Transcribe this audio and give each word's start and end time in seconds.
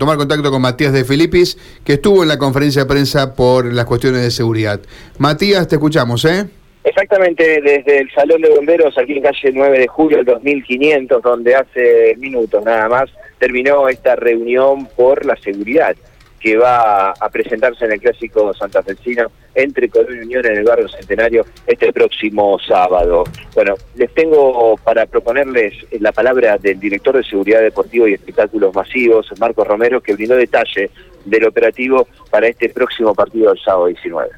tomar 0.00 0.16
contacto 0.16 0.50
con 0.50 0.62
Matías 0.62 0.94
de 0.94 1.04
Filipis, 1.04 1.58
que 1.84 1.92
estuvo 1.92 2.22
en 2.22 2.28
la 2.28 2.38
conferencia 2.38 2.82
de 2.82 2.88
prensa 2.88 3.34
por 3.34 3.70
las 3.70 3.84
cuestiones 3.84 4.22
de 4.22 4.30
seguridad. 4.30 4.80
Matías, 5.18 5.68
te 5.68 5.74
escuchamos, 5.74 6.24
¿eh? 6.24 6.46
Exactamente, 6.82 7.60
desde 7.60 7.98
el 7.98 8.10
Salón 8.10 8.40
de 8.40 8.48
Bomberos, 8.48 8.96
aquí 8.96 9.18
en 9.18 9.22
calle 9.22 9.50
9 9.52 9.78
de 9.78 9.86
julio 9.88 10.16
del 10.16 10.26
2500, 10.26 11.22
donde 11.22 11.54
hace 11.54 12.16
minutos 12.16 12.64
nada 12.64 12.88
más 12.88 13.10
terminó 13.38 13.90
esta 13.90 14.16
reunión 14.16 14.88
por 14.96 15.26
la 15.26 15.36
seguridad 15.36 15.94
que 16.40 16.56
va 16.56 17.10
a 17.10 17.28
presentarse 17.28 17.84
en 17.84 17.92
el 17.92 18.00
clásico 18.00 18.52
santafesino 18.54 19.30
entre 19.54 19.88
Colón 19.88 20.16
y 20.16 20.24
Unión 20.24 20.46
en 20.46 20.58
el 20.58 20.64
barrio 20.64 20.88
Centenario 20.88 21.44
este 21.66 21.92
próximo 21.92 22.58
sábado. 22.66 23.24
Bueno, 23.54 23.74
les 23.94 24.12
tengo 24.14 24.76
para 24.82 25.06
proponerles 25.06 25.74
la 26.00 26.12
palabra 26.12 26.56
del 26.56 26.80
director 26.80 27.16
de 27.16 27.24
Seguridad 27.24 27.60
Deportiva 27.60 28.08
y 28.08 28.14
Espectáculos 28.14 28.74
Masivos, 28.74 29.30
Marcos 29.38 29.66
Romero, 29.66 30.00
que 30.00 30.14
brindó 30.14 30.36
detalle 30.36 30.90
del 31.24 31.46
operativo 31.46 32.08
para 32.30 32.48
este 32.48 32.70
próximo 32.70 33.14
partido 33.14 33.50
del 33.50 33.60
sábado 33.62 33.86
19. 33.86 34.30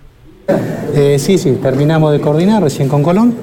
Eh, 0.94 1.18
sí, 1.18 1.38
sí, 1.38 1.58
terminamos 1.62 2.12
de 2.12 2.20
coordinar 2.20 2.62
recién 2.62 2.88
con 2.88 3.02
Colón. 3.02 3.34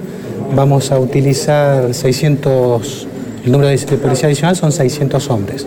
Vamos 0.53 0.91
a 0.91 0.99
utilizar 0.99 1.93
600, 1.93 3.07
el 3.45 3.51
número 3.51 3.69
de 3.69 3.77
policía 3.97 4.27
adicional 4.27 4.55
son 4.55 4.71
600 4.71 5.29
hombres. 5.29 5.65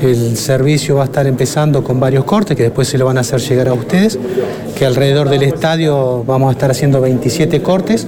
El 0.00 0.36
servicio 0.36 0.96
va 0.96 1.02
a 1.02 1.04
estar 1.06 1.26
empezando 1.26 1.82
con 1.82 1.98
varios 1.98 2.24
cortes 2.24 2.56
que 2.56 2.64
después 2.64 2.86
se 2.86 2.98
lo 2.98 3.06
van 3.06 3.16
a 3.16 3.20
hacer 3.20 3.40
llegar 3.40 3.68
a 3.68 3.72
ustedes, 3.72 4.18
que 4.76 4.84
alrededor 4.84 5.28
del 5.28 5.42
estadio 5.42 6.22
vamos 6.24 6.50
a 6.50 6.52
estar 6.52 6.70
haciendo 6.70 7.00
27 7.00 7.62
cortes, 7.62 8.06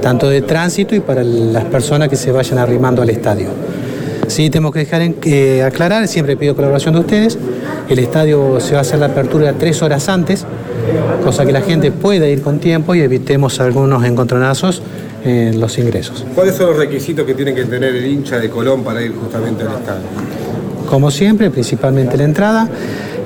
tanto 0.00 0.28
de 0.28 0.40
tránsito 0.42 0.94
y 0.94 1.00
para 1.00 1.22
las 1.22 1.64
personas 1.64 2.08
que 2.08 2.16
se 2.16 2.32
vayan 2.32 2.58
arrimando 2.58 3.02
al 3.02 3.10
estadio. 3.10 3.48
Sí, 4.28 4.50
tenemos 4.50 4.72
que 4.72 4.80
dejar 4.80 5.02
eh, 5.02 5.62
aclarar, 5.62 6.08
siempre 6.08 6.36
pido 6.36 6.56
colaboración 6.56 6.94
de 6.94 7.00
ustedes, 7.00 7.38
el 7.88 7.98
estadio 7.98 8.58
se 8.60 8.72
va 8.72 8.78
a 8.78 8.80
hacer 8.80 8.98
la 8.98 9.06
apertura 9.06 9.52
tres 9.52 9.82
horas 9.82 10.08
antes, 10.08 10.44
cosa 11.22 11.44
que 11.44 11.52
la 11.52 11.60
gente 11.60 11.92
pueda 11.92 12.26
ir 12.26 12.42
con 12.42 12.58
tiempo 12.58 12.94
y 12.94 13.00
evitemos 13.00 13.60
algunos 13.60 14.04
encontronazos 14.04 14.82
en 15.24 15.60
los 15.60 15.78
ingresos. 15.78 16.24
¿Cuáles 16.34 16.56
son 16.56 16.68
los 16.68 16.76
requisitos 16.76 17.26
que 17.26 17.34
tiene 17.34 17.54
que 17.54 17.64
tener 17.64 17.94
el 17.94 18.06
hincha 18.06 18.38
de 18.38 18.48
Colón 18.48 18.82
para 18.82 19.02
ir 19.02 19.12
justamente 19.14 19.64
al 19.64 19.74
estadio? 19.74 20.06
Como 20.86 21.10
siempre, 21.10 21.50
principalmente 21.50 22.16
la 22.16 22.24
entrada. 22.24 22.68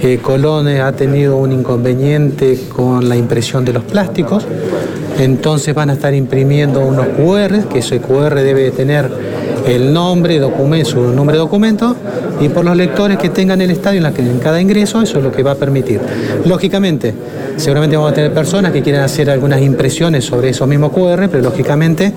Eh, 0.02 0.18
Colón 0.22 0.66
ha 0.68 0.92
tenido 0.92 1.36
un 1.36 1.52
inconveniente 1.52 2.58
con 2.74 3.08
la 3.08 3.16
impresión 3.16 3.64
de 3.64 3.74
los 3.74 3.84
plásticos, 3.84 4.46
entonces 5.18 5.74
van 5.74 5.90
a 5.90 5.92
estar 5.92 6.14
imprimiendo 6.14 6.80
unos 6.80 7.06
QR, 7.08 7.68
que 7.68 7.80
ese 7.80 8.00
QR 8.00 8.34
debe 8.36 8.70
tener 8.70 9.10
el 9.66 9.92
nombre, 9.92 10.40
su 10.84 11.12
nombre 11.12 11.36
de 11.36 11.40
documento 11.40 11.96
y 12.40 12.48
por 12.48 12.64
los 12.64 12.76
lectores 12.76 13.18
que 13.18 13.28
tengan 13.28 13.60
el 13.60 13.70
estadio 13.70 14.04
en, 14.06 14.38
cada 14.38 14.60
ingreso, 14.60 15.02
eso 15.02 15.18
es 15.18 15.24
lo 15.24 15.30
que 15.30 15.42
va 15.42 15.52
a 15.52 15.56
permitir. 15.56 16.00
Lógicamente, 16.46 17.14
seguramente 17.60 17.96
vamos 17.96 18.12
a 18.12 18.14
tener 18.14 18.32
personas 18.32 18.72
que 18.72 18.82
quieran 18.82 19.02
hacer 19.02 19.30
algunas 19.30 19.60
impresiones 19.60 20.24
sobre 20.24 20.48
esos 20.48 20.66
mismos 20.66 20.92
QR, 20.92 21.28
pero 21.30 21.42
lógicamente 21.42 22.12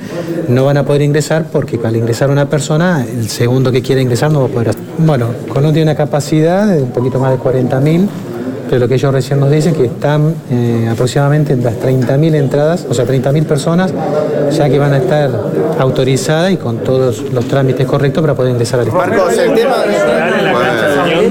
no 0.48 0.66
van 0.66 0.78
a 0.78 0.84
poder 0.84 1.02
ingresar 1.02 1.46
porque 1.52 1.80
al 1.84 1.96
ingresar 1.96 2.30
una 2.30 2.50
persona, 2.50 3.06
el 3.06 3.30
segundo 3.30 3.72
que 3.72 3.82
quiera 3.82 4.02
ingresar 4.02 4.32
no 4.32 4.42
va 4.42 4.46
a 4.48 4.50
poder 4.50 4.70
hacer. 4.70 4.82
Bueno, 4.98 5.28
Colón 5.50 5.74
tiene 5.74 5.92
una 5.92 5.96
capacidad 5.96 6.68
de 6.68 6.82
un 6.82 6.92
poquito 6.92 7.20
más 7.20 7.32
de 7.32 7.38
40.000 7.38 8.08
pero 8.70 8.80
lo 8.80 8.88
que 8.88 8.96
ellos 8.96 9.14
recién 9.14 9.40
nos 9.40 9.52
dicen 9.52 9.76
que 9.76 9.86
están 9.86 10.34
eh, 10.50 10.90
aproximadamente 10.92 11.54
en 11.54 11.64
las 11.64 11.76
30.000 11.76 12.34
entradas, 12.34 12.88
o 12.90 12.94
sea, 12.96 13.06
30.000 13.06 13.46
personas 13.46 13.94
ya 14.52 14.68
que 14.68 14.80
van 14.80 14.94
a 14.94 14.98
estar 14.98 15.30
autorizadas 15.78 16.52
y 16.52 16.58
con 16.58 16.78
todos 16.80 17.22
los 17.32 17.46
trámites 17.48 17.86
correctos 17.86 18.22
para 18.22 18.34
poder 18.34 18.52
ingresar 18.52 18.80
al 18.80 18.88
estadio. 18.88 19.16
Marcos, 19.16 19.38
el 19.38 19.54
tema 19.54 19.76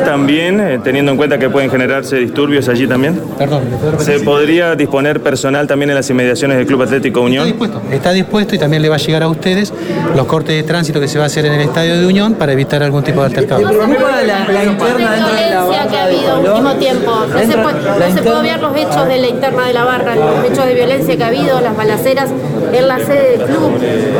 también, 0.04 0.60
eh, 0.60 0.80
teniendo 0.82 1.12
en 1.12 1.16
cuenta 1.16 1.38
que 1.38 1.48
pueden 1.50 1.70
generarse 1.70 2.16
disturbios 2.16 2.68
allí 2.68 2.86
también. 2.86 3.20
Perdón, 3.38 3.62
¿Se 3.98 4.20
podría 4.20 4.74
disponer 4.74 5.20
personal 5.20 5.66
también 5.66 5.90
en 5.90 5.96
las 5.96 6.08
inmediaciones 6.10 6.56
del 6.56 6.66
Club 6.66 6.82
Atlético 6.82 7.20
Unión? 7.20 7.46
Está 7.46 7.52
dispuesto, 7.58 7.82
está 7.92 8.12
dispuesto 8.12 8.54
y 8.54 8.58
también 8.58 8.82
le 8.82 8.88
va 8.88 8.96
a 8.96 8.98
llegar 8.98 9.22
a 9.22 9.28
ustedes 9.28 9.72
los 10.14 10.26
cortes 10.26 10.54
de 10.56 10.62
tránsito 10.62 11.00
que 11.00 11.08
se 11.08 11.18
va 11.18 11.24
a 11.24 11.26
hacer 11.26 11.46
en 11.46 11.54
el 11.54 11.60
estadio 11.60 11.98
de 11.98 12.06
Unión 12.06 12.34
para 12.34 12.52
evitar 12.52 12.82
algún 12.82 13.02
tipo 13.02 13.20
de 13.20 13.26
altercado. 13.26 13.62
La, 13.62 14.46
la 14.48 14.64
interna 14.64 15.12
dentro 15.12 15.34
de 15.34 15.50
la 15.50 15.64
barra 15.64 15.86
que 15.88 15.96
ha 15.96 16.04
habido 16.04 16.40
último 16.40 16.74
tiempo. 16.74 17.12
No 17.32 17.38
se, 17.38 17.58
puede, 17.58 18.14
no 18.14 18.22
se 18.22 18.30
obviar 18.32 18.60
los 18.60 18.76
hechos 18.76 19.08
de 19.08 19.18
la 19.18 19.28
interna 19.28 19.66
de 19.66 19.72
la 19.72 19.84
barra, 19.84 20.14
los 20.14 20.44
hechos 20.44 20.66
de 20.66 20.74
violencia 20.74 21.16
que 21.16 21.24
ha 21.24 21.28
habido, 21.28 21.60
las 21.60 21.76
balaceras 21.76 22.30
en 22.72 22.88
la 22.88 22.98
sede 22.98 23.38
del 23.38 23.46
club. 23.46 23.72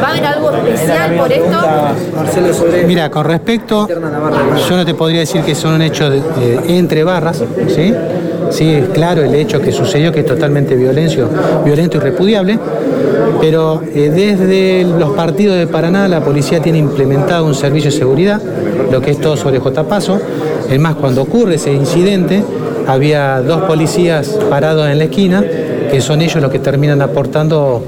¿Va 0.03 0.09
a 0.09 0.11
haber 0.11 0.27
algo 0.27 0.51
especial 0.53 1.15
por 1.15 1.33
esto? 1.33 1.59
Mira, 2.87 3.11
con 3.11 3.25
respecto, 3.25 3.89
yo 3.89 4.77
no 4.77 4.85
te 4.85 4.95
podría 4.95 5.21
decir 5.21 5.42
que 5.45 5.55
son 5.55 5.75
un 5.75 5.83
hecho 5.83 6.09
de, 6.11 6.23
entre 6.69 7.05
barras, 7.05 7.43
¿sí? 7.69 7.95
Sí, 8.51 8.69
es 8.69 8.89
claro 8.89 9.23
el 9.23 9.35
hecho 9.35 9.61
que 9.61 9.73
sucedió, 9.73 10.13
que 10.13 10.21
es 10.21 10.27
totalmente 10.27 10.75
violento, 10.77 11.29
violento 11.65 11.97
y 11.97 12.01
repudiable, 12.01 12.59
pero 13.41 13.83
eh, 13.95 14.11
desde 14.11 14.85
los 14.85 15.11
partidos 15.11 15.57
de 15.57 15.67
Paraná 15.67 16.07
la 16.07 16.21
policía 16.21 16.61
tiene 16.61 16.79
implementado 16.79 17.47
un 17.47 17.55
servicio 17.55 17.91
de 17.91 17.97
seguridad, 17.97 18.41
lo 18.91 19.01
que 19.01 19.13
es 19.13 19.21
todo 19.21 19.37
sobre 19.37 19.59
J. 19.59 19.85
Paso. 19.85 20.21
Es 20.71 20.79
más, 20.79 20.97
cuando 20.97 21.23
ocurre 21.23 21.55
ese 21.55 21.73
incidente, 21.73 22.43
había 22.87 23.41
dos 23.41 23.63
policías 23.63 24.29
parados 24.51 24.89
en 24.89 24.99
la 24.99 25.05
esquina, 25.05 25.43
que 25.91 26.01
son 26.01 26.21
ellos 26.21 26.41
los 26.43 26.51
que 26.51 26.59
terminan 26.59 27.01
aportando 27.01 27.83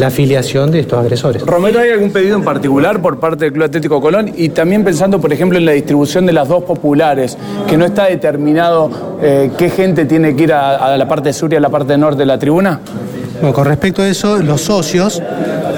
la 0.00 0.06
afiliación 0.06 0.70
de 0.70 0.80
estos 0.80 0.98
agresores. 0.98 1.42
Romero, 1.42 1.78
¿hay 1.78 1.90
algún 1.90 2.10
pedido 2.10 2.36
en 2.36 2.42
particular 2.42 3.02
por 3.02 3.20
parte 3.20 3.44
del 3.44 3.52
Club 3.52 3.64
Atlético 3.64 4.00
Colón? 4.00 4.32
Y 4.34 4.48
también 4.48 4.82
pensando, 4.82 5.20
por 5.20 5.30
ejemplo, 5.30 5.58
en 5.58 5.66
la 5.66 5.72
distribución 5.72 6.24
de 6.24 6.32
las 6.32 6.48
dos 6.48 6.64
populares, 6.64 7.36
que 7.68 7.76
no 7.76 7.84
está 7.84 8.06
determinado 8.06 9.18
eh, 9.22 9.50
qué 9.58 9.68
gente 9.68 10.06
tiene 10.06 10.34
que 10.34 10.44
ir 10.44 10.52
a, 10.54 10.96
la 10.96 11.06
parte 11.06 11.34
sur 11.34 11.52
y 11.52 11.56
a 11.56 11.60
la 11.60 11.68
parte 11.68 11.98
norte 11.98 12.20
de 12.20 12.26
la 12.26 12.38
tribuna. 12.38 12.80
Bueno, 13.40 13.54
con 13.54 13.66
respecto 13.66 14.00
a 14.00 14.08
eso, 14.08 14.38
los 14.38 14.62
socios 14.62 15.22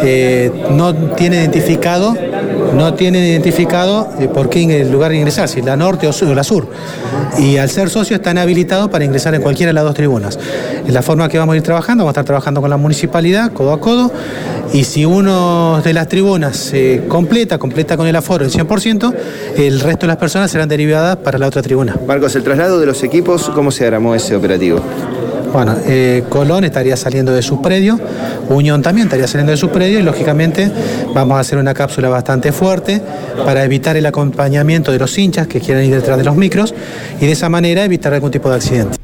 eh, 0.02 0.52
no 0.70 0.94
tienen 0.94 1.40
identificado 1.40 2.14
no 2.74 2.94
tienen 2.94 3.24
identificado 3.24 4.08
eh, 4.18 4.28
por 4.28 4.48
qué 4.48 4.80
el 4.80 4.90
lugar 4.90 5.10
de 5.10 5.18
ingresar, 5.18 5.48
si 5.48 5.62
la 5.62 5.76
norte 5.76 6.08
o, 6.08 6.34
la 6.34 6.44
sur. 6.44 6.68
Y 7.38 7.56
al 7.56 7.68
ser 7.68 7.90
socios 7.90 8.18
están 8.18 8.38
habilitados 8.38 8.90
para 8.90 9.04
ingresar 9.04 9.34
en 9.34 9.42
cualquiera 9.42 9.70
de 9.70 9.74
las 9.74 9.84
dos 9.84 9.94
tribunas. 9.94 10.38
Es 10.86 10.92
la 10.92 11.02
forma 11.02 11.28
que 11.28 11.38
vamos 11.38 11.54
a 11.54 11.56
ir 11.56 11.62
trabajando, 11.62 12.04
vamos 12.04 12.10
a 12.10 12.20
estar 12.20 12.24
trabajando 12.24 12.60
con 12.60 12.70
la 12.70 12.76
municipalidad, 12.76 13.52
codo 13.52 13.72
a 13.72 13.80
codo, 13.80 14.12
y 14.72 14.84
si 14.84 15.04
uno 15.04 15.80
de 15.82 15.92
las 15.92 16.08
tribunas 16.08 16.56
se 16.56 17.04
completa, 17.08 17.58
completa 17.58 17.96
con 17.96 18.06
el 18.06 18.16
aforo 18.16 18.44
el 18.44 18.50
100%, 18.50 19.14
el 19.56 19.80
resto 19.80 20.02
de 20.02 20.08
las 20.08 20.16
personas 20.16 20.50
serán 20.50 20.68
derivadas 20.68 21.16
para 21.16 21.38
la 21.38 21.46
otra 21.46 21.62
tribuna. 21.62 21.96
Marcos, 22.06 22.34
el 22.36 22.42
traslado 22.42 22.80
de 22.80 22.86
los 22.86 23.02
equipos, 23.02 23.50
¿cómo 23.54 23.70
se 23.70 23.86
armó 23.86 24.14
ese 24.14 24.34
operativo? 24.34 24.80
Bueno, 25.52 25.76
eh, 25.86 26.24
Colón 26.30 26.64
estaría 26.64 26.96
saliendo 26.96 27.32
de 27.32 27.42
sus 27.42 27.58
predios, 27.58 28.00
Unión 28.48 28.80
también 28.80 29.06
estaría 29.06 29.26
saliendo 29.26 29.50
de 29.50 29.58
sus 29.58 29.70
predios 29.70 30.00
y 30.00 30.04
lógicamente 30.04 30.70
vamos 31.14 31.36
a 31.36 31.40
hacer 31.40 31.58
una 31.58 31.74
cápsula 31.74 32.08
bastante 32.08 32.52
fuerte 32.52 33.02
para 33.44 33.62
evitar 33.62 33.96
el 33.98 34.06
acompañamiento 34.06 34.92
de 34.92 34.98
los 34.98 35.18
hinchas 35.18 35.46
que 35.46 35.60
quieran 35.60 35.84
ir 35.84 35.94
detrás 35.94 36.16
de 36.16 36.24
los 36.24 36.36
micros 36.36 36.74
y 37.20 37.26
de 37.26 37.32
esa 37.32 37.50
manera 37.50 37.84
evitar 37.84 38.14
algún 38.14 38.30
tipo 38.30 38.48
de 38.48 38.56
accidente. 38.56 38.96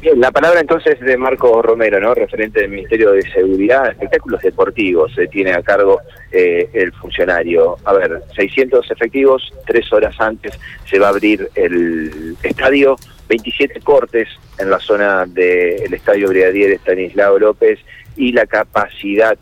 Bien, 0.00 0.18
la 0.18 0.32
palabra 0.32 0.60
entonces 0.60 0.98
de 0.98 1.16
Marco 1.16 1.60
Romero, 1.62 2.00
¿no? 2.00 2.14
referente 2.14 2.62
del 2.62 2.70
Ministerio 2.70 3.12
de 3.12 3.22
Seguridad, 3.30 3.90
espectáculos 3.90 4.40
deportivos, 4.40 5.12
se 5.14 5.28
tiene 5.28 5.52
a 5.52 5.62
cargo 5.62 6.00
eh, 6.32 6.68
el 6.72 6.90
funcionario. 6.94 7.76
A 7.84 7.92
ver, 7.92 8.22
600 8.34 8.90
efectivos, 8.90 9.52
tres 9.66 9.92
horas 9.92 10.18
antes 10.18 10.58
se 10.88 10.98
va 10.98 11.08
a 11.08 11.10
abrir 11.10 11.48
el 11.54 12.34
estadio, 12.42 12.96
27 13.30 13.80
cortes 13.82 14.28
en 14.58 14.70
la 14.70 14.80
zona 14.80 15.24
del 15.24 15.94
Estadio 15.94 16.28
Brigadier 16.28 16.72
Estanislao 16.72 17.38
López 17.38 17.78
y 18.16 18.32
la 18.32 18.44
capacidad 18.44 19.38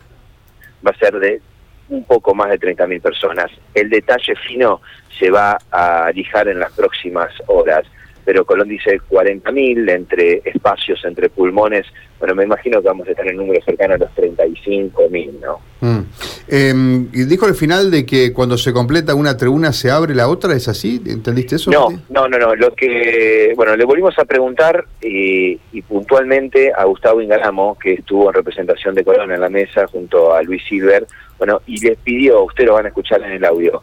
va 0.87 0.91
a 0.91 0.99
ser 0.99 1.19
de 1.19 1.41
un 1.89 2.05
poco 2.05 2.35
más 2.35 2.51
de 2.51 2.61
30.000 2.61 3.01
personas. 3.01 3.51
El 3.73 3.89
detalle 3.89 4.35
fino 4.47 4.83
se 5.19 5.31
va 5.31 5.57
a 5.71 6.13
lijar 6.15 6.49
en 6.49 6.61
las 6.61 6.73
próximas 6.73 7.33
horas 7.47 7.87
pero 8.29 8.45
Colón 8.45 8.69
dice 8.69 9.01
40.000 9.09 9.91
entre 9.91 10.43
espacios, 10.45 11.03
entre 11.07 11.31
pulmones. 11.31 11.87
Bueno, 12.19 12.35
me 12.35 12.45
imagino 12.45 12.83
que 12.83 12.89
vamos 12.89 13.09
a 13.09 13.13
estar 13.13 13.27
en 13.27 13.39
número 13.39 13.59
cercano 13.65 13.95
a 13.95 13.97
los 13.97 14.11
35.000, 14.11 15.41
¿no? 15.41 15.61
Mm. 15.81 16.03
Y 16.51 17.25
dijo 17.25 17.47
al 17.47 17.55
final 17.55 17.91
de 17.91 18.07
que 18.07 18.33
cuando 18.33 18.57
se 18.57 18.73
completa 18.73 19.15
una 19.15 19.37
tribuna 19.37 19.73
se 19.73 19.91
abre 19.91 20.15
la 20.15 20.29
otra, 20.29 20.55
¿es 20.55 20.69
así? 20.69 21.03
¿Entendiste 21.07 21.57
eso? 21.57 21.71
No, 21.71 21.89
no, 22.09 22.29
no, 22.29 22.39
no. 22.39 22.55
Lo 22.55 22.75
que, 22.75 23.53
bueno, 23.55 23.77
le 23.77 23.85
volvimos 23.85 24.19
a 24.19 24.25
preguntar 24.25 24.87
y, 25.03 25.59
y 25.73 25.83
puntualmente 25.83 26.73
a 26.73 26.85
Gustavo 26.85 27.21
Ingalamo, 27.21 27.77
que 27.79 27.95
estuvo 27.95 28.29
en 28.29 28.35
representación 28.35 28.95
de 28.95 29.05
Colón 29.05 29.33
en 29.33 29.41
la 29.41 29.49
mesa 29.49 29.87
junto 29.87 30.35
a 30.35 30.43
Luis 30.43 30.63
Silver, 30.67 31.07
bueno, 31.39 31.61
y 31.67 31.79
les 31.81 31.97
pidió, 31.99 32.45
ustedes 32.45 32.69
lo 32.69 32.75
van 32.75 32.87
a 32.87 32.89
escuchar 32.89 33.23
en 33.23 33.33
el 33.33 33.45
audio, 33.45 33.83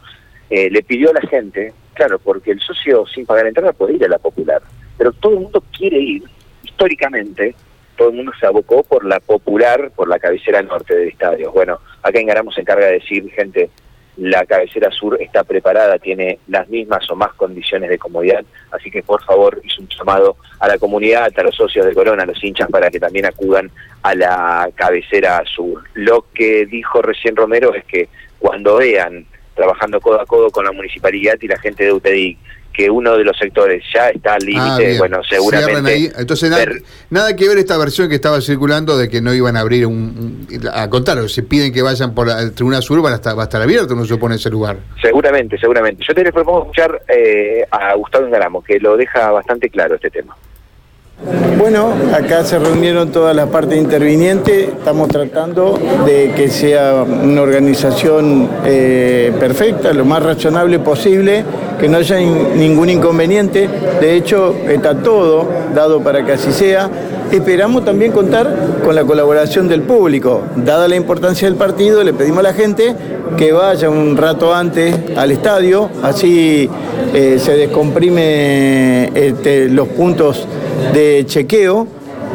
eh, 0.50 0.70
le 0.70 0.84
pidió 0.84 1.10
a 1.10 1.14
la 1.14 1.22
gente, 1.22 1.74
claro, 1.94 2.20
porque 2.20 2.52
el 2.52 2.60
socio 2.60 3.06
sin 3.08 3.26
pagar 3.26 3.48
entrada 3.48 3.74
puede 3.74 3.96
ir 3.96 4.06
a 4.06 4.10
la 4.10 4.20
popular, 4.20 4.62
pero 4.98 5.12
todo 5.14 5.34
el 5.34 5.40
mundo 5.42 5.64
quiere 5.76 6.00
ir, 6.00 6.24
históricamente, 6.64 7.56
todo 7.96 8.10
el 8.10 8.16
mundo 8.16 8.32
se 8.40 8.46
abocó 8.46 8.84
por 8.84 9.06
la 9.06 9.20
popular, 9.20 9.92
por 9.96 10.08
la 10.08 10.20
cabecera 10.20 10.62
norte 10.62 10.96
del 10.96 11.10
estadio. 11.10 11.52
Bueno, 11.52 11.80
acá 12.04 12.20
en 12.20 12.28
Garamo 12.28 12.52
se 12.52 12.62
encarga 12.62 12.88
de 12.88 12.94
decir, 12.94 13.30
gente, 13.32 13.70
la 14.18 14.46
cabecera 14.46 14.92
sur 14.92 15.22
está 15.22 15.44
preparada, 15.44 16.00
tiene 16.00 16.40
las 16.48 16.70
mismas 16.70 17.10
o 17.10 17.16
más 17.16 17.34
condiciones 17.34 17.90
de 17.90 17.98
comodidad, 17.98 18.46
así 18.72 18.90
que 18.90 19.04
por 19.04 19.22
favor 19.24 19.60
hizo 19.64 19.82
un 19.82 19.90
llamado 19.90 20.38
a 20.60 20.68
la 20.68 20.78
comunidad, 20.78 21.32
a 21.36 21.44
los 21.44 21.56
socios 21.56 21.86
de 21.86 21.94
Corona, 21.94 22.24
a 22.24 22.26
los 22.26 22.42
hinchas, 22.42 22.70
para 22.70 22.90
que 22.90 23.00
también 23.00 23.26
acudan 23.26 23.70
a 24.04 24.16
la 24.16 24.70
cabecera 24.76 25.44
sur. 25.46 25.84
Lo 25.94 26.26
que 26.34 26.66
dijo 26.66 27.02
recién 27.02 27.36
Romero 27.36 27.74
es 27.76 27.84
que 27.86 28.08
cuando 28.40 28.78
vean 28.78 29.26
trabajando 29.54 30.00
codo 30.00 30.22
a 30.22 30.26
codo 30.26 30.50
con 30.50 30.66
la 30.66 30.72
municipalidad 30.72 31.38
y 31.42 31.48
la 31.48 31.60
gente 31.60 31.86
de 31.86 31.94
UTEDIC 31.94 32.38
que 32.75 32.89
uno 32.89 33.18
de 33.18 33.24
los 33.24 33.38
sectores 33.38 33.83
ya 33.94 34.10
está 34.10 34.33
al 34.33 34.44
límite, 34.45 34.95
Ah, 34.95 34.98
bueno, 34.98 35.22
seguramente... 35.30 35.92
ahí. 35.92 36.12
Entonces, 36.18 36.50
nada, 36.50 36.66
nada 37.10 37.36
que 37.36 37.48
ver 37.48 37.57
esta 37.57 37.77
versión 37.77 38.10
que 38.10 38.16
estaba 38.16 38.42
circulando 38.42 38.98
de 38.98 39.10
que 39.10 39.22
no 39.22 39.33
iban 39.33 39.56
a 39.57 39.62
abrir 39.62 39.86
un. 39.86 39.94
un- 40.51 40.69
a 40.74 40.89
contar, 40.89 41.27
si 41.30 41.42
piden 41.42 41.72
que 41.74 41.81
vayan 41.81 42.13
por 42.13 42.27
la 42.27 42.50
Tribuna 42.51 42.81
Sur, 42.81 43.01
van 43.01 43.13
a 43.13 43.16
estar, 43.18 43.38
va 43.38 43.44
a 43.44 43.45
estar 43.45 43.62
abierto, 43.62 43.95
no 43.95 44.04
se 44.04 44.10
supone 44.10 44.36
ese 44.36 44.50
lugar. 44.50 44.77
Seguramente, 45.01 45.57
seguramente. 45.57 46.04
Yo 46.07 46.13
te 46.13 46.24
les 46.24 46.33
propongo 46.33 46.62
escuchar 46.63 47.01
eh, 47.07 47.66
a 47.72 47.94
Gustavo 47.95 48.25
Engaramo, 48.25 48.63
que 48.63 48.80
lo 48.80 48.98
deja 48.98 49.31
bastante 49.31 49.69
claro 49.69 49.95
este 49.95 50.10
tema. 50.10 50.36
Bueno, 51.58 51.94
acá 52.14 52.44
se 52.44 52.60
reunieron 52.60 53.10
todas 53.12 53.34
las 53.36 53.48
partes 53.48 53.78
intervinientes, 53.78 54.68
estamos 54.68 55.08
tratando 55.08 55.80
de 56.06 56.32
que 56.36 56.50
sea 56.50 57.04
una 57.04 57.42
organización 57.42 58.50
eh, 58.66 59.32
perfecta, 59.40 59.94
lo 59.94 60.04
más 60.04 60.22
razonable 60.22 60.78
posible, 60.80 61.46
que 61.80 61.88
no 61.88 61.98
haya 61.98 62.20
in- 62.20 62.58
ningún 62.60 62.90
inconveniente, 62.90 63.70
de 64.02 64.16
hecho 64.16 64.54
está 64.68 64.96
todo 65.02 65.48
dado 65.74 66.02
para 66.02 66.26
que 66.26 66.34
así 66.34 66.52
sea. 66.52 66.90
Esperamos 67.32 67.84
también 67.86 68.12
contar 68.12 68.54
con 68.84 68.94
la 68.94 69.04
colaboración 69.04 69.68
del 69.68 69.82
público. 69.82 70.42
Dada 70.58 70.88
la 70.88 70.96
importancia 70.96 71.48
del 71.48 71.58
partido, 71.58 72.04
le 72.04 72.14
pedimos 72.14 72.40
a 72.40 72.44
la 72.44 72.54
gente 72.54 72.94
que 73.38 73.52
vaya 73.52 73.90
un 73.90 74.16
rato 74.16 74.54
antes 74.54 74.94
al 75.18 75.32
estadio, 75.32 75.90
así 76.04 76.70
eh, 77.14 77.38
se 77.40 77.54
descomprime 77.58 79.10
este, 79.16 79.70
los 79.70 79.88
puntos 79.88 80.48
de 80.94 81.24
chequeo 81.25 81.88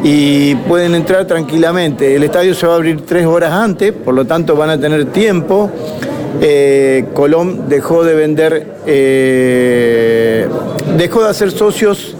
y 0.02 0.54
pueden 0.54 0.94
entrar 0.94 1.26
tranquilamente. 1.26 2.16
El 2.16 2.22
estadio 2.22 2.54
se 2.54 2.66
va 2.66 2.74
a 2.74 2.76
abrir 2.76 3.04
tres 3.04 3.26
horas 3.26 3.52
antes, 3.52 3.92
por 3.92 4.14
lo 4.14 4.24
tanto 4.24 4.56
van 4.56 4.70
a 4.70 4.80
tener 4.80 5.06
tiempo. 5.06 5.70
Eh, 6.40 7.06
Colón 7.12 7.68
dejó 7.68 8.04
de 8.04 8.14
vender, 8.14 8.66
eh, 8.86 10.46
dejó 10.96 11.22
de 11.24 11.28
hacer 11.28 11.50
socios 11.50 12.14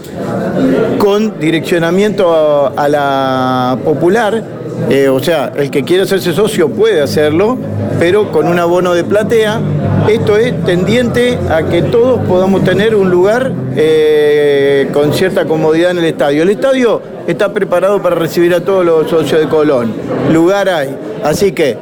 con 0.99 1.39
direccionamiento 1.39 2.73
a, 2.77 2.89
la 2.89 3.79
popular, 3.85 4.43
eh, 4.91 5.09
o 5.09 5.21
sea, 5.21 5.53
el 5.57 5.71
que 5.71 5.85
quiera 5.85 6.03
hacerse 6.03 6.33
socio 6.33 6.69
puede 6.69 7.01
hacerlo, 7.01 7.57
pero 8.01 8.33
con 8.33 8.49
un 8.49 8.59
abono 8.59 8.95
de 8.95 9.05
platea. 9.05 9.61
Esto 10.09 10.39
es 10.39 10.65
tendiente 10.65 11.39
a 11.51 11.65
que 11.65 11.83
todos 11.83 12.27
podamos 12.27 12.65
tener 12.65 12.97
un 12.97 13.11
lugar 13.11 13.53
eh, 13.77 14.89
con 14.91 15.13
cierta 15.13 15.45
comodidad 15.45 15.91
en 15.91 15.99
el 15.99 16.07
estadio. 16.07 16.43
El 16.43 16.49
estadio 16.49 17.03
está 17.27 17.53
preparado 17.53 18.01
para 18.01 18.17
recibir 18.17 18.55
a 18.55 18.61
todos 18.61 18.87
los 18.87 19.11
socios 19.11 19.41
de 19.41 19.49
Colón. 19.49 19.93
Lugar 20.33 20.71
hay. 20.71 20.97
Así 21.23 21.53
que 21.53 21.77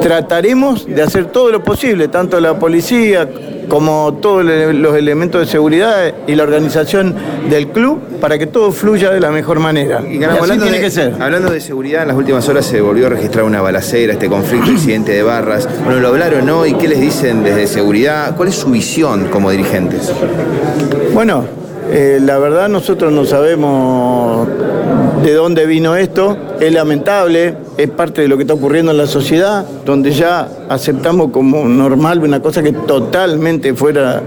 trataremos 0.00 0.86
de 0.86 1.02
hacer 1.02 1.26
todo 1.26 1.50
lo 1.50 1.62
posible, 1.62 2.08
tanto 2.08 2.40
la 2.40 2.58
policía 2.58 3.28
como 3.68 4.18
todos 4.20 4.44
los 4.44 4.96
elementos 4.96 5.40
de 5.40 5.46
seguridad 5.46 6.12
y 6.26 6.34
la 6.34 6.42
organización 6.42 7.14
del 7.48 7.68
club, 7.68 8.00
para 8.20 8.38
que 8.38 8.46
todo 8.46 8.70
fluya 8.72 9.10
de 9.10 9.20
la 9.20 9.30
mejor 9.30 9.60
manera. 9.60 10.02
Y 10.06 10.18
Y 10.18 10.24
así 10.24 10.58
tiene 10.58 10.72
de, 10.72 10.80
que 10.80 10.90
ser. 10.90 11.14
hablando 11.18 11.50
de 11.50 11.60
seguridad, 11.60 12.02
en 12.02 12.08
las 12.08 12.16
últimas 12.16 12.46
horas 12.48 12.66
se 12.66 12.80
volvió 12.80 13.06
a 13.06 13.10
registrar 13.10 13.44
una 13.44 13.62
balacera, 13.62 14.12
este 14.12 14.28
conflicto, 14.28 14.70
incidente 14.72 15.12
de 15.12 15.22
barras. 15.22 15.68
Bueno, 15.84 16.00
¿lo 16.00 16.08
hablaron 16.08 16.48
hoy? 16.50 16.74
¿Qué 16.74 16.88
les 16.88 17.00
dicen 17.00 17.42
desde 17.42 17.66
seguridad? 17.66 18.36
¿Cuál 18.36 18.48
es 18.48 18.56
su 18.56 18.70
visión 18.70 19.28
como 19.28 19.50
dirigentes? 19.50 20.12
Bueno, 21.14 21.44
eh, 21.94 22.20
la 22.22 22.38
verdad 22.38 22.70
nosotros 22.70 23.12
no 23.12 23.26
sabemos 23.26 24.48
de 25.22 25.34
dónde 25.34 25.66
vino 25.66 25.94
esto, 25.94 26.36
es 26.58 26.72
lamentable, 26.72 27.54
es 27.76 27.90
parte 27.90 28.22
de 28.22 28.28
lo 28.28 28.36
que 28.38 28.44
está 28.44 28.54
ocurriendo 28.54 28.92
en 28.92 28.96
la 28.96 29.06
sociedad, 29.06 29.66
donde 29.84 30.10
ya 30.10 30.48
aceptamos 30.70 31.30
como 31.30 31.68
normal 31.68 32.20
una 32.20 32.40
cosa 32.40 32.62
que 32.62 32.72
totalmente 32.72 33.74
fuera 33.74 34.22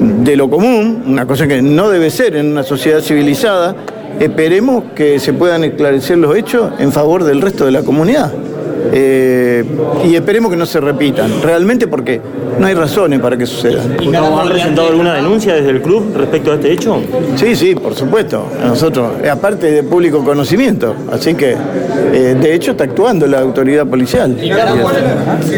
de 0.00 0.36
lo 0.36 0.50
común, 0.50 1.04
una 1.06 1.24
cosa 1.24 1.46
que 1.46 1.62
no 1.62 1.88
debe 1.88 2.10
ser 2.10 2.34
en 2.34 2.50
una 2.50 2.64
sociedad 2.64 3.00
civilizada. 3.00 3.76
Esperemos 4.18 4.82
que 4.96 5.20
se 5.20 5.32
puedan 5.32 5.62
esclarecer 5.62 6.18
los 6.18 6.36
hechos 6.36 6.72
en 6.80 6.90
favor 6.90 7.22
del 7.22 7.40
resto 7.40 7.64
de 7.64 7.70
la 7.70 7.82
comunidad. 7.82 8.32
Eh, 8.92 9.64
y 10.04 10.14
esperemos 10.14 10.50
que 10.50 10.56
no 10.56 10.66
se 10.66 10.80
repitan, 10.80 11.42
realmente 11.42 11.86
porque 11.86 12.20
no 12.58 12.66
hay 12.66 12.74
razones 12.74 13.20
para 13.20 13.36
que 13.36 13.46
sucedan. 13.46 13.96
¿No 14.10 14.40
han 14.40 14.48
presentado 14.48 14.88
alguna 14.88 15.14
denuncia 15.14 15.54
desde 15.54 15.70
el 15.70 15.82
club 15.82 16.12
respecto 16.16 16.52
a 16.52 16.54
este 16.54 16.72
hecho? 16.72 17.00
Sí, 17.36 17.54
sí, 17.54 17.74
por 17.74 17.94
supuesto. 17.94 18.46
Nosotros, 18.64 19.12
eh, 19.22 19.30
aparte 19.30 19.70
de 19.70 19.82
público 19.82 20.24
conocimiento, 20.24 20.94
así 21.12 21.34
que 21.34 21.56
eh, 22.12 22.36
de 22.40 22.54
hecho 22.54 22.72
está 22.72 22.84
actuando 22.84 23.26
la 23.26 23.40
autoridad 23.40 23.86
policial. 23.86 24.36
¿Y 24.40 24.50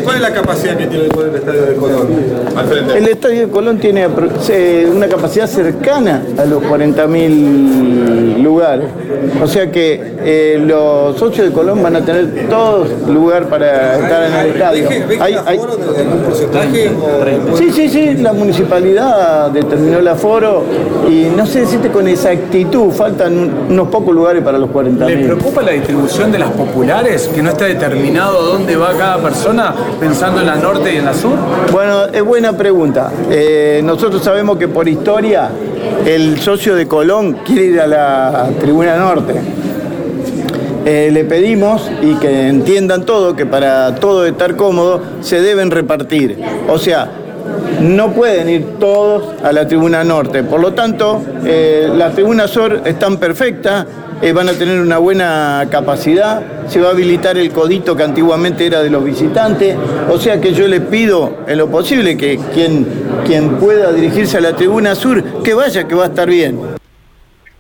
cuál 0.03 0.17
es 0.17 0.23
la 0.23 0.33
capacidad 0.33 0.77
que 0.77 0.87
tiene 0.87 1.05
el 1.07 1.35
estadio 1.35 1.67
de 1.67 1.75
Colón 1.75 2.09
al 2.57 2.67
frente? 2.67 2.99
El 2.99 3.09
estadio 3.09 3.41
de 3.47 3.49
Colón 3.49 3.79
tiene 3.79 4.07
una 4.07 5.09
capacidad 5.09 5.47
cercana 5.47 6.23
a 6.37 6.45
los 6.45 6.63
40.000 6.63 8.43
lugares. 8.43 8.87
O 9.43 9.47
sea 9.47 9.71
que 9.71 10.01
eh, 10.23 10.63
los 10.65 11.19
socios 11.19 11.47
de 11.47 11.53
Colón 11.53 11.83
van 11.83 11.97
a 11.97 12.05
tener 12.05 12.49
todos 12.49 12.89
lugar 13.21 13.45
para 13.49 13.97
estar 13.99 14.23
en 14.25 14.35
el 14.35 14.47
estadio. 14.55 14.89
Hay- 15.21 15.35
hay- 15.47 15.59
Sí, 17.57 17.71
sí, 17.73 17.89
sí, 17.89 18.15
la 18.17 18.33
municipalidad 18.33 19.51
determinó 19.51 19.99
el 19.99 20.09
aforo 20.09 20.65
y 21.09 21.27
no 21.37 21.47
sé 21.47 21.61
decirte 21.61 21.89
con 21.91 22.07
exactitud, 22.09 22.91
faltan 22.93 23.51
unos 23.69 23.89
pocos 23.89 24.15
lugares 24.15 24.43
para 24.43 24.59
los 24.59 24.71
40.000. 24.71 25.19
¿Le 25.19 25.25
preocupa 25.27 25.63
la 25.63 25.73
distribución 25.73 26.33
de 26.33 26.39
las 26.39 26.51
populares? 26.51 27.29
¿Que 27.35 27.43
no 27.43 27.51
está 27.51 27.67
determinado 27.67 28.43
dónde 28.43 28.77
va 28.77 28.93
cada 28.97 29.19
persona 29.19 29.75
pensando 29.99 30.41
en 30.41 30.47
la 30.47 30.57
norte 30.57 30.93
y 30.95 30.97
en 30.99 31.05
la 31.05 31.15
sur? 31.15 31.37
Bueno, 31.73 32.05
es 32.13 32.23
buena 32.25 32.53
pregunta. 32.53 33.11
Eh, 33.31 33.81
nosotros 33.85 34.23
sabemos 34.23 34.57
que 34.59 34.69
por 34.69 34.89
historia 34.89 35.51
el 36.07 36.39
socio 36.41 36.75
de 36.75 36.87
Colón 36.87 37.39
quiere 37.45 37.65
ir 37.65 37.81
a 37.81 37.87
la 37.87 38.49
tribuna 38.61 38.97
norte. 38.97 39.35
Eh, 40.87 41.11
le 41.13 41.25
pedimos 41.25 41.91
y 42.03 42.15
que 42.15 42.49
entiendan 42.49 43.05
todo, 43.05 43.37
que 43.37 43.47
para 43.47 43.95
todo 43.97 44.25
estar 44.27 44.57
cómodo 44.57 45.03
se 45.21 45.41
deben 45.41 45.71
repartir. 45.71 46.39
O 46.69 46.79
sea, 46.79 47.11
no 47.81 48.13
pueden 48.13 48.49
ir 48.49 48.65
todos 48.79 49.35
a 49.43 49.53
la 49.53 49.67
tribuna 49.67 50.05
norte. 50.05 50.43
Por 50.43 50.61
lo 50.61 50.73
tanto, 50.73 51.23
eh, 51.45 51.89
la 51.95 52.11
tribuna 52.11 52.49
sur 52.49 52.83
es 52.85 52.99
tan 52.99 53.19
perfecta, 53.19 53.87
eh, 54.23 54.33
van 54.33 54.49
a 54.49 54.53
tener 54.53 54.81
una 54.81 54.99
buena 54.99 55.67
capacidad, 55.71 56.43
se 56.69 56.81
va 56.81 56.89
a 56.89 56.91
habilitar 56.93 57.39
el 57.39 57.51
codito 57.51 57.97
que 57.97 58.03
antiguamente 58.03 58.67
era 58.67 58.83
de 58.83 58.91
los 58.91 59.05
visitantes. 59.05 59.77
O 60.11 60.19
sea 60.19 60.41
que 60.41 60.53
yo 60.53 60.69
le 60.69 60.81
pido 60.81 61.39
en 61.47 61.59
lo 61.59 61.69
posible 61.69 62.17
que 62.17 62.39
quien, 62.55 62.87
quien 63.27 63.57
pueda 63.57 63.93
dirigirse 63.93 64.39
a 64.39 64.41
la 64.41 64.55
tribuna 64.55 64.95
sur, 64.95 65.23
que 65.43 65.55
vaya, 65.55 65.87
que 65.87 65.95
va 65.95 66.05
a 66.05 66.09
estar 66.09 66.29
bien. 66.29 66.70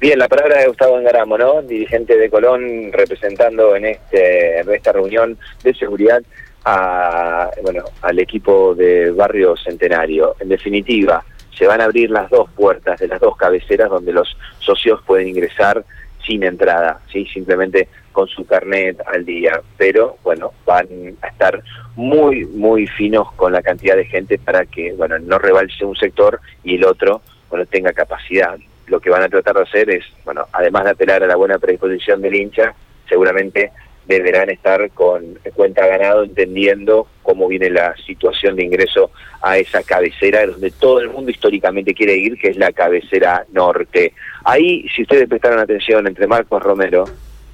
Bien, 0.00 0.18
la 0.18 0.28
palabra 0.28 0.60
de 0.60 0.66
Gustavo 0.66 0.98
Engaramo, 0.98 1.36
¿no? 1.36 1.60
Dirigente 1.60 2.16
de 2.16 2.30
Colón, 2.30 2.90
representando 2.90 3.76
en 3.76 3.84
este 3.84 4.60
esta 4.60 4.92
reunión 4.92 5.36
de 5.62 5.74
seguridad 5.74 6.22
a, 6.64 7.50
bueno, 7.62 7.84
al 8.00 8.18
equipo 8.18 8.74
de 8.74 9.10
Barrio 9.10 9.58
Centenario. 9.58 10.36
En 10.40 10.48
definitiva, 10.48 11.22
se 11.54 11.66
van 11.66 11.82
a 11.82 11.84
abrir 11.84 12.10
las 12.10 12.30
dos 12.30 12.48
puertas 12.52 12.98
de 12.98 13.08
las 13.08 13.20
dos 13.20 13.36
cabeceras 13.36 13.90
donde 13.90 14.14
los 14.14 14.34
socios 14.60 15.02
pueden 15.06 15.28
ingresar 15.28 15.84
sin 16.26 16.44
entrada, 16.44 17.00
¿sí? 17.12 17.26
simplemente 17.26 17.88
con 18.12 18.26
su 18.26 18.46
carnet 18.46 18.98
al 19.06 19.26
día. 19.26 19.60
Pero, 19.76 20.16
bueno, 20.22 20.52
van 20.64 20.88
a 21.20 21.26
estar 21.26 21.62
muy, 21.96 22.46
muy 22.46 22.86
finos 22.86 23.30
con 23.32 23.52
la 23.52 23.60
cantidad 23.60 23.96
de 23.96 24.06
gente 24.06 24.38
para 24.38 24.64
que, 24.64 24.94
bueno, 24.94 25.18
no 25.18 25.38
rebalse 25.38 25.84
un 25.84 25.94
sector 25.94 26.40
y 26.64 26.76
el 26.76 26.86
otro, 26.86 27.20
bueno, 27.50 27.66
tenga 27.66 27.92
capacidad. 27.92 28.56
Lo 28.90 29.00
que 29.00 29.08
van 29.08 29.22
a 29.22 29.28
tratar 29.28 29.54
de 29.54 29.62
hacer 29.62 29.88
es, 29.90 30.04
bueno, 30.24 30.46
además 30.52 30.84
de 30.84 30.90
apelar 30.90 31.22
a 31.22 31.26
la 31.28 31.36
buena 31.36 31.58
predisposición 31.58 32.20
del 32.20 32.34
hincha, 32.34 32.74
seguramente 33.08 33.70
deberán 34.04 34.50
estar 34.50 34.90
con 34.90 35.38
cuenta 35.54 35.86
ganado, 35.86 36.24
entendiendo 36.24 37.06
cómo 37.22 37.46
viene 37.46 37.70
la 37.70 37.94
situación 38.04 38.56
de 38.56 38.64
ingreso 38.64 39.12
a 39.40 39.58
esa 39.58 39.84
cabecera 39.84 40.44
donde 40.44 40.72
todo 40.72 40.98
el 41.00 41.08
mundo 41.08 41.30
históricamente 41.30 41.94
quiere 41.94 42.16
ir, 42.16 42.36
que 42.36 42.48
es 42.48 42.56
la 42.56 42.72
cabecera 42.72 43.44
norte. 43.52 44.12
Ahí, 44.44 44.84
si 44.94 45.02
ustedes 45.02 45.28
prestaron 45.28 45.60
atención, 45.60 46.08
entre 46.08 46.26
Marcos 46.26 46.60
Romero, 46.60 47.04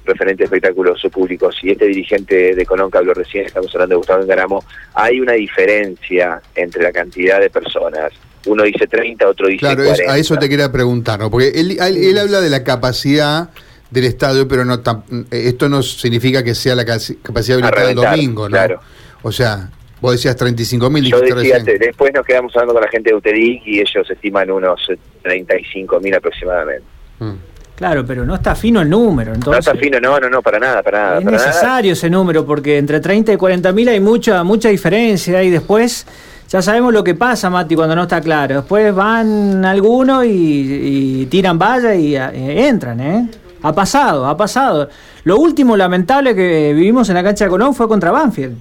referente 0.03 0.39
de 0.39 0.45
espectáculos 0.45 1.05
públicos, 1.11 1.55
y 1.61 1.71
este 1.71 1.85
dirigente 1.85 2.55
de 2.55 2.65
Colón 2.65 2.89
que 2.89 2.97
habló 2.97 3.13
recién, 3.13 3.45
estamos 3.45 3.73
hablando 3.75 3.93
de 3.93 3.97
Gustavo 3.97 4.23
Engaramo, 4.23 4.63
hay 4.95 5.19
una 5.19 5.33
diferencia 5.33 6.41
entre 6.55 6.81
la 6.81 6.91
cantidad 6.91 7.39
de 7.39 7.51
personas. 7.51 8.11
Uno 8.45 8.63
dice 8.63 8.87
30, 8.87 9.27
otro 9.27 9.47
dice 9.47 9.59
Claro, 9.59 9.83
es- 9.83 9.89
40. 9.89 10.13
a 10.13 10.17
eso 10.17 10.37
te 10.37 10.47
quería 10.47 10.71
preguntar, 10.71 11.19
¿no? 11.19 11.29
Porque 11.29 11.49
él, 11.49 11.77
él- 11.79 11.97
él 11.97 12.17
habla 12.17 12.39
de 12.39 12.49
la 12.49 12.63
capacidad 12.63 13.49
del 13.91 14.05
estadio, 14.05 14.47
pero 14.47 14.63
no 14.65 14.81
tam- 14.83 15.25
esto 15.31 15.67
no 15.69 15.81
significa 15.83 16.43
que 16.43 16.53
sea 16.55 16.75
la 16.75 16.85
capacidad 16.85 17.57
habilitada 17.59 17.89
el 17.89 17.95
domingo, 17.95 18.43
¿no? 18.49 18.55
claro. 18.55 18.79
O 19.23 19.31
sea, 19.31 19.69
Vos 19.99 20.11
decías 20.11 20.35
35 20.35 20.91
mil. 20.91 21.05
Yo 21.09 21.19
decía, 21.19 21.57
después 21.57 22.13
nos 22.13 22.23
quedamos 22.23 22.55
hablando 22.55 22.75
con 22.75 22.83
la 22.83 22.87
gente 22.89 23.09
de 23.09 23.15
UTEDIC 23.15 23.63
y 23.65 23.79
ellos 23.79 24.07
estiman 24.07 24.51
unos 24.51 24.79
35 25.23 25.99
mil 25.99 26.13
aproximadamente. 26.13 26.83
Mm. 27.17 27.31
Claro, 27.75 28.05
pero 28.05 28.23
no 28.23 28.35
está 28.35 28.53
fino 28.55 28.81
el 28.81 28.89
número. 28.91 29.33
Entonces, 29.33 29.65
no 29.65 29.71
está 29.71 29.83
fino, 29.83 29.99
no, 29.99 30.19
no, 30.19 30.29
no, 30.29 30.41
para 30.43 30.59
nada, 30.59 30.83
para 30.83 30.99
nada. 30.99 31.19
Es 31.19 31.25
necesario 31.25 31.93
ese 31.93 32.09
número 32.11 32.45
porque 32.45 32.77
entre 32.77 32.99
30 32.99 33.33
y 33.33 33.37
40 33.37 33.71
mil 33.71 33.87
hay 33.89 33.99
mucha, 33.99 34.43
mucha 34.43 34.69
diferencia 34.69 35.41
y 35.43 35.49
después 35.49 36.05
ya 36.47 36.61
sabemos 36.61 36.93
lo 36.93 37.03
que 37.03 37.13
pasa, 37.13 37.49
Mati, 37.49 37.75
cuando 37.75 37.95
no 37.95 38.03
está 38.03 38.21
claro. 38.21 38.55
Después 38.55 38.95
van 38.95 39.65
algunos 39.65 40.25
y, 40.25 41.27
tiran 41.29 41.59
valla 41.59 41.93
y 41.93 42.15
eh, 42.15 42.67
entran, 42.67 42.99
¿eh? 43.01 43.29
Ha 43.63 43.73
pasado, 43.73 44.25
ha 44.27 44.37
pasado. 44.37 44.89
Lo 45.25 45.37
último 45.37 45.75
lamentable 45.75 46.33
que 46.33 46.73
vivimos 46.73 47.09
en 47.09 47.15
la 47.15 47.23
cancha 47.23 47.45
de 47.45 47.49
Colón 47.49 47.75
fue 47.75 47.87
contra 47.87 48.11
Banfield. 48.11 48.57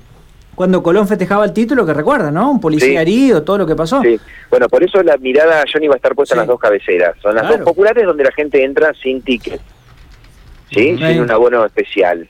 Cuando 0.56 0.82
Colón 0.82 1.06
festejaba 1.06 1.44
el 1.44 1.52
título, 1.52 1.84
que 1.84 1.92
recuerda, 1.92 2.30
¿no? 2.30 2.50
Un 2.50 2.60
policía 2.60 3.02
herido, 3.02 3.42
todo 3.42 3.58
lo 3.58 3.66
que 3.66 3.76
pasó. 3.76 4.00
Sí, 4.02 4.18
bueno, 4.50 4.68
por 4.68 4.82
eso 4.82 5.02
la 5.02 5.16
mirada, 5.18 5.62
Johnny, 5.70 5.86
va 5.86 5.94
a 5.94 5.96
estar 5.96 6.14
puesta 6.14 6.34
en 6.34 6.38
las 6.38 6.48
dos 6.48 6.58
cabeceras. 6.58 7.14
Son 7.20 7.34
las 7.34 7.46
dos 7.46 7.58
populares 7.58 8.04
donde 8.06 8.24
la 8.24 8.32
gente 8.32 8.64
entra 8.64 8.92
sin 8.94 9.20
ticket, 9.20 9.60
¿sí? 10.70 10.96
Sin 10.96 11.20
un 11.20 11.30
abono 11.30 11.64
especial. 11.64 12.26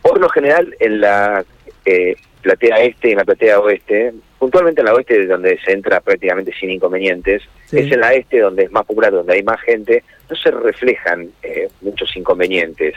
Por 0.00 0.20
lo 0.20 0.28
general, 0.28 0.74
en 0.78 1.00
la 1.00 1.44
eh, 1.84 2.14
platea 2.40 2.78
este 2.78 3.08
y 3.08 3.12
en 3.12 3.18
la 3.18 3.24
platea 3.24 3.58
oeste, 3.58 4.14
puntualmente 4.40 4.80
en 4.80 4.86
la 4.86 4.94
oeste 4.94 5.26
donde 5.26 5.60
se 5.62 5.70
entra 5.70 6.00
prácticamente 6.00 6.50
sin 6.58 6.70
inconvenientes, 6.70 7.42
es 7.70 7.92
en 7.92 8.00
la 8.00 8.14
este 8.14 8.40
donde 8.40 8.64
es 8.64 8.72
más 8.72 8.86
popular, 8.86 9.12
donde 9.12 9.34
hay 9.34 9.42
más 9.42 9.60
gente, 9.60 10.02
no 10.30 10.34
se 10.34 10.50
reflejan 10.50 11.28
eh, 11.42 11.68
muchos 11.82 12.16
inconvenientes 12.16 12.94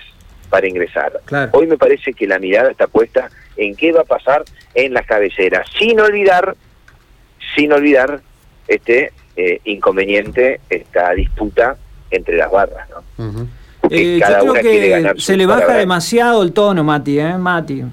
para 0.50 0.68
ingresar. 0.68 1.20
Hoy 1.52 1.68
me 1.68 1.78
parece 1.78 2.14
que 2.14 2.28
la 2.28 2.40
mirada 2.40 2.72
está 2.72 2.88
puesta 2.88 3.30
en 3.58 3.76
qué 3.76 3.92
va 3.92 4.02
a 4.02 4.06
pasar 4.06 4.44
en 4.74 4.94
las 4.94 5.06
cabeceras, 5.06 5.68
sin 5.78 6.00
olvidar, 6.00 6.56
sin 7.56 7.74
olvidar 7.74 8.22
este 8.70 9.12
eh, 9.36 9.60
inconveniente, 9.66 10.62
esta 10.70 11.12
disputa 11.14 11.76
entre 12.10 12.38
las 12.38 12.50
barras, 12.50 12.88
¿no? 12.90 13.50
Eh, 13.90 14.18
cada 14.18 14.44
una 14.44 14.62
quiere 14.62 14.88
ganar 14.88 15.20
se 15.20 15.36
le 15.36 15.46
baja 15.46 15.74
demasiado 15.74 16.42
el 16.42 16.54
tono, 16.54 16.86
Mati, 16.86 17.20
¿eh? 17.20 17.38
Mati. 17.38 17.84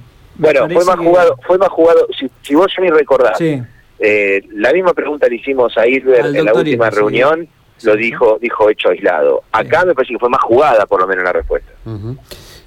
Bueno, 0.40 0.68
fue 0.70 0.84
más 0.84 0.96
jugado, 0.96 1.38
fue 1.46 1.58
más 1.58 1.68
jugado, 1.68 2.06
si, 2.18 2.30
si 2.42 2.54
vos 2.54 2.72
ni 2.80 2.88
recordás, 2.88 3.38
eh, 3.40 4.42
la 4.54 4.72
misma 4.72 4.94
pregunta 4.94 5.28
le 5.28 5.36
hicimos 5.36 5.76
a 5.76 5.86
Irber 5.86 6.34
en 6.34 6.44
la 6.44 6.54
última 6.54 6.88
reunión, 6.88 7.46
lo 7.82 7.96
dijo 7.96 8.38
dijo 8.40 8.70
hecho 8.70 8.88
aislado. 8.88 9.42
Acá 9.52 9.84
me 9.84 9.94
parece 9.94 10.14
que 10.14 10.18
fue 10.18 10.30
más 10.30 10.42
jugada 10.42 10.86
por 10.86 11.00
lo 11.00 11.06
menos 11.06 11.24
la 11.24 11.32
respuesta. 11.32 11.70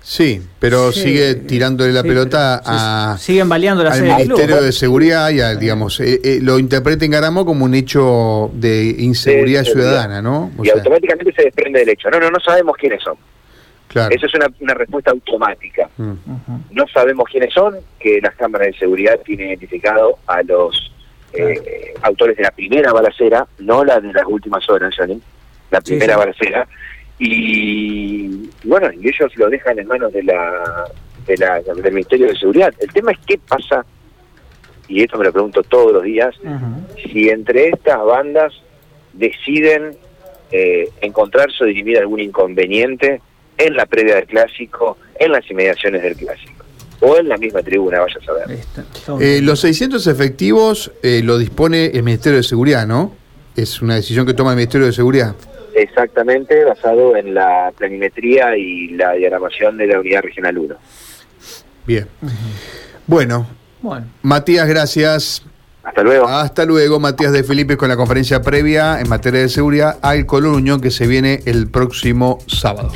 Sí, 0.05 0.41
pero 0.59 0.91
sigue 0.91 1.35
tirándole 1.35 1.93
la 1.93 2.03
pelota 2.03 2.61
a, 2.63 3.17
siguen 3.17 3.47
baleando 3.47 3.83
la 3.85 3.91
al 3.91 4.03
Ministerio 4.03 4.61
de 4.61 4.73
Seguridad 4.73 5.29
y 5.29 5.39
a, 5.39 5.55
digamos, 5.55 5.99
eh, 6.01 6.19
eh, 6.21 6.39
lo 6.41 6.59
interpreta 6.59 7.05
en 7.05 7.11
Garamo 7.11 7.45
como 7.45 7.63
un 7.63 7.73
hecho 7.73 8.51
de 8.53 8.95
inseguridad 8.99 9.63
ciudadana, 9.63 10.21
¿no? 10.21 10.51
y 10.61 10.69
automáticamente 10.69 11.31
se 11.33 11.43
desprende 11.43 11.79
del 11.79 11.89
hecho. 11.89 12.09
No, 12.09 12.19
no, 12.19 12.29
no 12.29 12.39
sabemos 12.39 12.75
quiénes 12.77 13.01
son. 13.01 13.15
Eso 13.93 14.25
es 14.25 14.33
una, 14.33 14.73
respuesta 14.73 15.11
automática. 15.11 15.89
Mm. 15.97 16.13
No 16.71 16.87
sabemos 16.87 17.25
quiénes 17.29 17.53
son, 17.53 17.77
que 17.99 18.19
las 18.21 18.35
cámaras 18.35 18.67
de 18.67 18.73
seguridad 18.79 19.19
tienen 19.23 19.49
identificado 19.49 20.17
a 20.27 20.41
los 20.43 20.91
eh, 21.33 21.93
autores 22.01 22.37
de 22.37 22.43
la 22.43 22.51
primera 22.51 22.91
balacera, 22.91 23.47
no 23.59 23.83
la 23.83 23.99
de 23.99 24.13
las 24.13 24.25
últimas 24.25 24.67
horas, 24.69 24.93
Johnny, 24.97 25.21
la 25.71 25.81
primera 25.81 26.17
balacera, 26.17 26.67
y, 27.19 28.49
bueno, 28.63 28.91
y 28.91 29.07
ellos 29.07 29.35
lo 29.37 29.49
dejan 29.49 29.79
en 29.79 29.87
manos 29.87 30.11
de 30.11 30.23
la, 30.23 30.85
de 31.25 31.37
la, 31.37 31.61
del 31.61 31.93
Ministerio 31.93 32.27
de 32.27 32.35
Seguridad. 32.35 32.73
El 32.79 32.91
tema 32.91 33.11
es 33.11 33.19
qué 33.25 33.37
pasa, 33.37 33.85
y 34.87 35.03
esto 35.03 35.17
me 35.17 35.25
lo 35.25 35.31
pregunto 35.31 35.63
todos 35.63 35.91
los 35.93 36.03
días, 36.03 36.35
si 37.03 37.29
entre 37.29 37.69
estas 37.69 38.03
bandas 38.03 38.53
deciden 39.13 39.95
eh, 40.51 40.89
encontrarse 41.01 41.63
o 41.63 41.67
dirimir 41.67 41.99
algún 41.99 42.19
inconveniente 42.19 43.21
en 43.57 43.75
la 43.75 43.85
previa 43.85 44.15
del 44.15 44.25
clásico, 44.25 44.97
en 45.19 45.31
las 45.31 45.49
inmediaciones 45.49 46.01
del 46.01 46.15
clásico, 46.15 46.65
o 47.01 47.17
en 47.17 47.29
la 47.29 47.37
misma 47.37 47.61
tribuna, 47.61 47.99
vaya 47.99 48.15
a 48.21 48.25
saber. 48.25 48.59
Eh, 49.21 49.41
los 49.41 49.59
600 49.59 50.05
efectivos 50.07 50.91
eh, 51.01 51.21
lo 51.23 51.37
dispone 51.37 51.87
el 51.87 52.03
Ministerio 52.03 52.37
de 52.37 52.43
Seguridad, 52.43 52.87
¿no? 52.87 53.15
Es 53.55 53.81
una 53.81 53.95
decisión 53.95 54.25
que 54.25 54.33
toma 54.33 54.51
el 54.51 54.57
Ministerio 54.57 54.87
de 54.87 54.93
Seguridad. 54.93 55.35
Exactamente, 55.75 56.63
basado 56.63 57.15
en 57.15 57.33
la 57.33 57.71
planimetría 57.77 58.55
y 58.57 58.89
la 58.89 59.13
diagramación 59.13 59.77
de 59.77 59.87
la 59.87 59.99
Unidad 59.99 60.21
Regional 60.21 60.57
1. 60.57 60.75
Bien. 61.85 62.07
Bueno, 63.07 63.47
bueno. 63.81 64.07
Matías, 64.21 64.67
gracias. 64.67 65.43
Hasta 65.83 66.01
luego. 66.01 66.27
Hasta 66.27 66.65
luego, 66.65 66.99
Matías 66.99 67.33
de 67.33 67.43
Felipe, 67.43 67.75
con 67.75 67.89
la 67.89 67.97
conferencia 67.97 68.41
previa 68.41 69.01
en 69.01 69.09
materia 69.09 69.41
de 69.41 69.49
seguridad 69.49 69.99
al 70.01 70.25
Colón 70.25 70.55
Unión 70.55 70.79
que 70.79 70.91
se 70.91 71.07
viene 71.07 71.41
el 71.45 71.69
próximo 71.69 72.39
sábado. 72.47 72.93